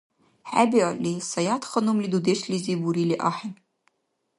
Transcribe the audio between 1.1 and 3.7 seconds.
Саятханумли дудешлизи бурили ахӀен.